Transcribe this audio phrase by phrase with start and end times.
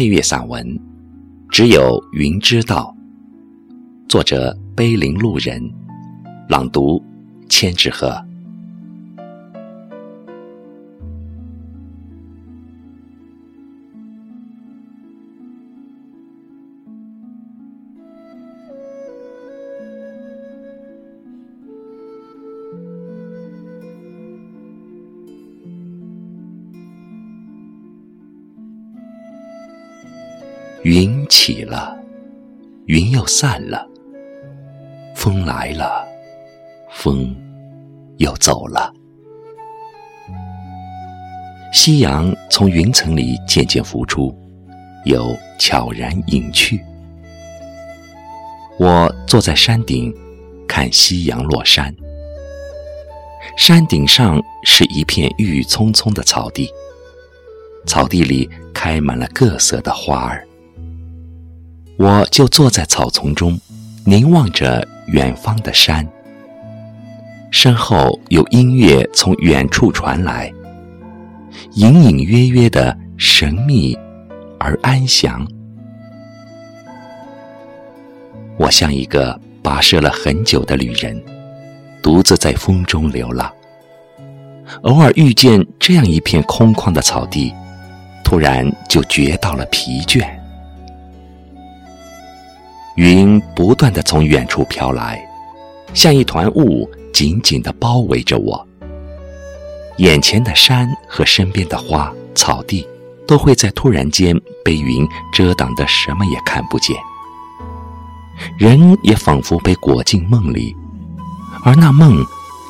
[0.00, 0.66] 配乐散文
[1.50, 2.96] 《只有云知道》，
[4.08, 5.62] 作者碑林路人，
[6.48, 7.04] 朗读
[7.50, 8.10] 千纸鹤。
[30.82, 31.94] 云起了，
[32.86, 33.86] 云又散了，
[35.14, 36.08] 风来了，
[36.90, 37.36] 风
[38.16, 38.90] 又走了。
[41.70, 44.34] 夕阳从云层里渐渐浮出，
[45.04, 46.82] 又悄然隐去。
[48.78, 50.14] 我坐在山顶，
[50.66, 51.94] 看夕阳落山。
[53.54, 56.70] 山顶上是一片郁郁葱葱的草地，
[57.86, 60.46] 草地里开满了各色的花儿。
[62.00, 63.60] 我就坐在草丛中，
[64.06, 66.08] 凝望着远方的山。
[67.50, 70.50] 身后有音乐从远处传来，
[71.74, 73.94] 隐隐约约的神秘
[74.58, 75.46] 而安详。
[78.56, 81.22] 我像一个跋涉了很久的旅人，
[82.02, 83.52] 独自在风中流浪。
[84.84, 87.52] 偶尔遇见这样一片空旷的草地，
[88.24, 90.39] 突然就觉到了疲倦。
[93.00, 95.26] 云不断的从远处飘来，
[95.94, 98.68] 像一团雾，紧紧的包围着我。
[99.96, 102.86] 眼前的山和身边的花草地，
[103.26, 106.94] 都会在突然间被云遮挡的什么也看不见。
[108.58, 110.76] 人也仿佛被裹进梦里，
[111.64, 112.22] 而那梦，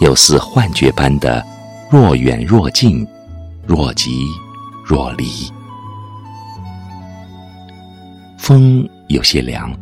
[0.00, 1.40] 又似幻觉般的
[1.88, 3.06] 若远若近，
[3.64, 4.26] 若即
[4.84, 5.24] 若离。
[8.36, 9.72] 风有些凉。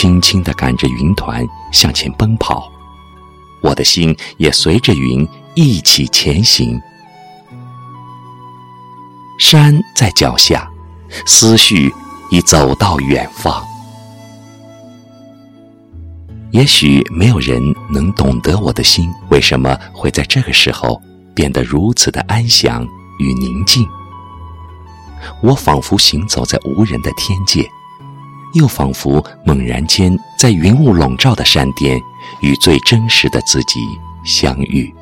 [0.00, 2.72] 轻轻地赶着云团向前奔跑，
[3.60, 6.80] 我的心也随着云一起前行。
[9.38, 10.66] 山在脚下，
[11.26, 11.92] 思绪
[12.30, 13.62] 已走到远方。
[16.50, 20.98] 也许没有人能懂得我的心为什么会在这个时候
[21.34, 22.88] 变得如此的安详
[23.18, 23.86] 与宁静。
[25.42, 27.70] 我仿佛行走在无人的天界。
[28.54, 32.00] 又仿佛猛然间在云雾笼罩的山巅，
[32.42, 33.80] 与最真实的自己
[34.24, 34.92] 相遇。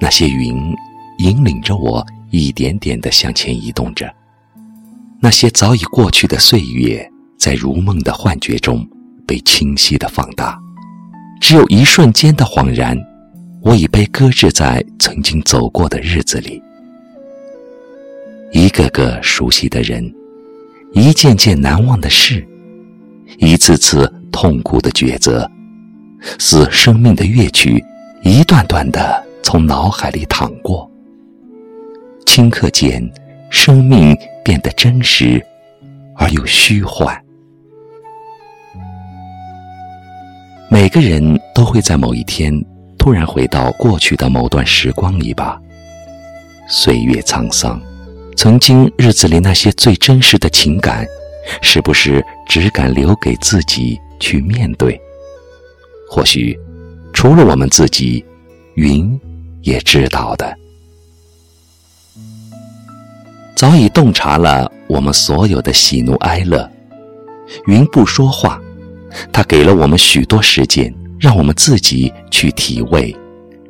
[0.00, 0.74] 那些云
[1.18, 4.12] 引领着我一点点的向前移动着，
[5.20, 8.84] 那些早已过去的岁月，在如梦的幻觉中
[9.26, 10.58] 被清晰的放大。
[11.40, 12.98] 只有一瞬间的恍然，
[13.62, 16.60] 我已被搁置在曾经走过的日子里，
[18.50, 20.12] 一个个熟悉的人。
[20.94, 22.46] 一件件难忘的事，
[23.38, 25.50] 一次次痛苦的抉择，
[26.38, 27.82] 似生命的乐曲，
[28.22, 30.88] 一段段的从脑海里淌过。
[32.26, 33.02] 顷刻间，
[33.50, 35.44] 生命变得真实
[36.16, 37.18] 而又虚幻。
[40.70, 42.52] 每个人都会在某一天
[42.98, 45.58] 突然回到过去的某段时光里吧。
[46.68, 47.80] 岁月沧桑。
[48.42, 51.06] 曾经日子里那些最真实的情感，
[51.62, 55.00] 是不是只敢留给自己去面对？
[56.10, 56.58] 或许，
[57.12, 58.24] 除了我们自己，
[58.74, 59.16] 云
[59.60, 60.58] 也知道的。
[63.54, 66.68] 早已洞察了我们所有的喜怒哀乐，
[67.68, 68.60] 云不说话，
[69.32, 73.16] 它给了我们许多时间，让我们自己去体味、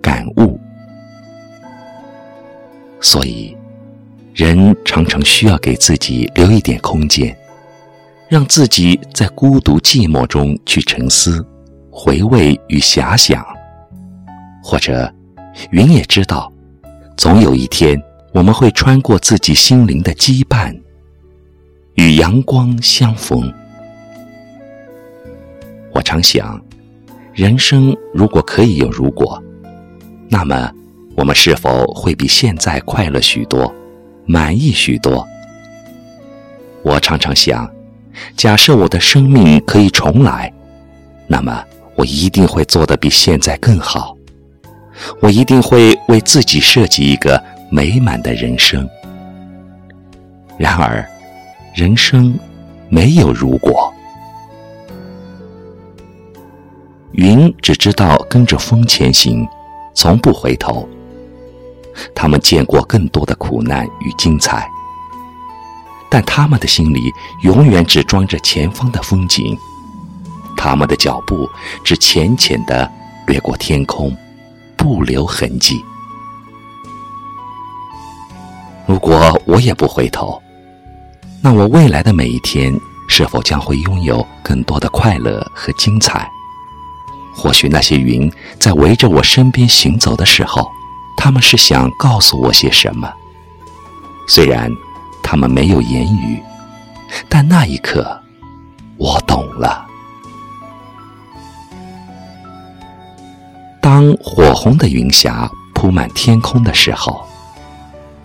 [0.01, 0.59] 感悟。
[3.03, 3.55] 所以。
[4.35, 7.37] 人常常需要给自己留一点空间，
[8.31, 11.45] 让自己在孤独寂寞中去沉思、
[11.91, 13.45] 回味与遐想。
[14.63, 15.13] 或者，
[15.71, 16.51] 云也知道，
[17.15, 18.01] 总有一天
[18.33, 20.75] 我们会穿过自己心灵的羁绊，
[21.97, 23.53] 与阳光相逢。
[25.93, 26.59] 我常想，
[27.35, 29.43] 人生如果可以有如果，
[30.31, 30.73] 那么
[31.17, 33.71] 我们是否会比现在快乐许多？
[34.27, 35.27] 满意许多。
[36.83, 37.71] 我常常想，
[38.37, 40.53] 假设我的生命可以重来，
[41.27, 41.65] 那么
[41.97, 44.17] 我一定会做得比现在更好。
[45.21, 48.89] 我一定会为自己设计一个美满的人生。
[50.59, 51.05] 然而，
[51.75, 52.39] 人生
[52.89, 53.93] 没有如果。
[57.13, 59.47] 云只知道跟着风前行，
[59.95, 60.89] 从不回头。
[62.15, 64.69] 他们见过更多的苦难与精彩，
[66.11, 67.13] 但他们的心里
[67.43, 69.57] 永远只装着前方的风景，
[70.57, 71.49] 他们的脚步
[71.83, 72.91] 只浅浅的
[73.27, 74.17] 掠过天空，
[74.77, 75.83] 不留痕迹。
[78.87, 80.41] 如果我也不回头，
[81.41, 82.73] 那我未来的每一天
[83.09, 86.29] 是否将会拥有更多的快乐和精彩？
[87.35, 90.71] 或许那些云在围着我身边行走的时候，
[91.17, 93.13] 他们是想告诉我些什么？
[94.29, 94.71] 虽然
[95.23, 96.43] 他们没有言语，
[97.29, 98.21] 但那一刻，
[98.97, 99.87] 我懂了。
[103.81, 107.27] 当火红的云霞铺满天空的时候，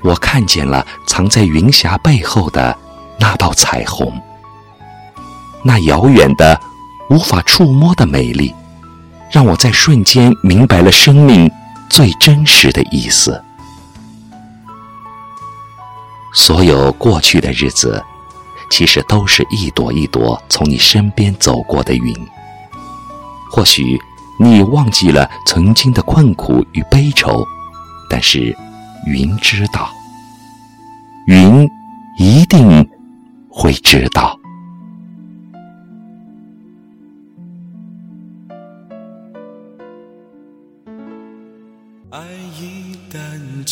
[0.02, 2.78] 我看见了藏在云霞背后的
[3.20, 4.14] 那道彩虹，
[5.64, 6.60] 那遥远的、
[7.10, 8.54] 无法触摸的美丽。
[9.30, 11.52] 让我在瞬间明白了生命
[11.98, 13.44] 最真实的意思。
[16.32, 18.04] 所有过去的日子，
[18.70, 22.16] 其实都是一朵一朵从你身边走过的云。
[23.50, 24.00] 或许
[24.40, 27.44] 你忘记了曾经的困苦与悲愁，
[28.08, 28.56] 但是
[29.08, 29.90] 云知道，
[31.26, 31.68] 云
[32.20, 32.88] 一定
[33.50, 34.37] 会知道。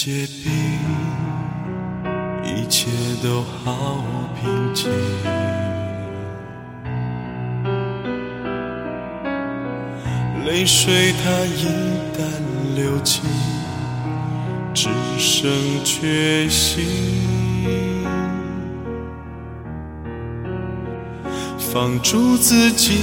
[0.06, 0.52] 结冰，
[2.44, 2.92] 一切
[3.24, 4.04] 都好
[4.40, 4.88] 平静。
[10.46, 11.66] 泪水它一
[12.16, 12.22] 旦
[12.76, 13.24] 流尽，
[14.76, 15.50] 只剩
[15.84, 16.86] 决心。
[21.58, 23.00] 放逐自己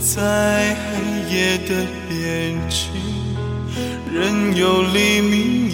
[0.00, 2.88] 在黑夜的边境。
[4.10, 5.68] 任由黎明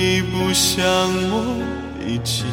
[0.00, 0.82] 一步一步向
[1.30, 1.62] 我
[2.06, 2.46] 已经，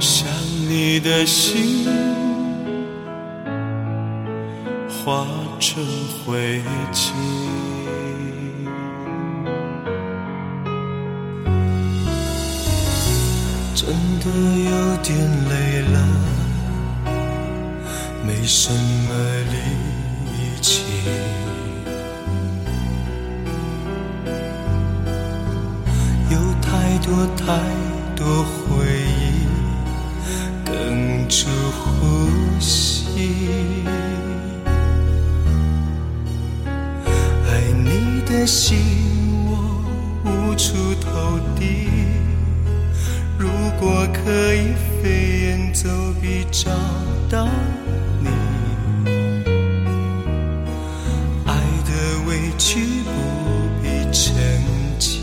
[0.00, 0.26] 想
[0.68, 1.86] 你的心
[4.88, 5.24] 化
[5.60, 5.84] 成
[6.24, 6.60] 灰
[6.92, 7.12] 烬。
[13.76, 13.86] 真
[14.18, 14.26] 的
[14.64, 15.16] 有点
[15.48, 15.54] 累
[15.92, 15.96] 了，
[18.26, 19.14] 没什么
[19.52, 19.54] 力
[38.26, 38.76] 的心
[39.48, 39.52] 我
[40.24, 41.88] 无处投递。
[43.38, 43.48] 如
[43.80, 45.88] 果可以飞檐走
[46.20, 46.70] 壁找
[47.30, 47.48] 到
[48.20, 48.28] 你，
[51.46, 51.54] 爱
[51.86, 51.90] 的
[52.28, 53.10] 委屈不
[53.80, 54.34] 必澄
[54.98, 55.22] 清。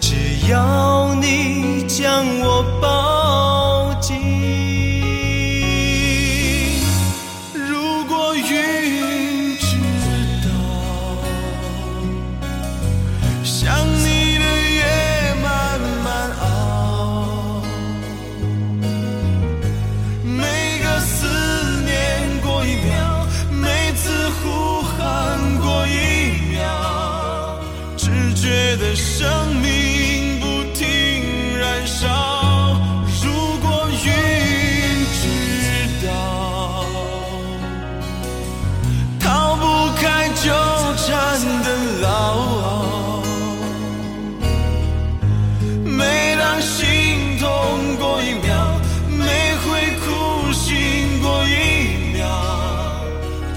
[0.00, 0.32] 只。
[0.50, 3.11] 要你将我抱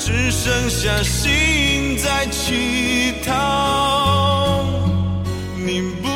[0.06, 4.64] 只剩下心在乞讨。
[5.58, 6.15] 你不